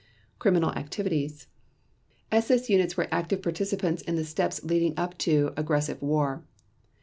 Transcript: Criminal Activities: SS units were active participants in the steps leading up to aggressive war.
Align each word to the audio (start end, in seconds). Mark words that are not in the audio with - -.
Criminal 0.39 0.71
Activities: 0.71 1.45
SS 2.31 2.71
units 2.71 2.97
were 2.97 3.07
active 3.11 3.43
participants 3.43 4.01
in 4.01 4.15
the 4.15 4.25
steps 4.25 4.63
leading 4.63 4.95
up 4.97 5.15
to 5.19 5.53
aggressive 5.55 6.01
war. 6.01 6.43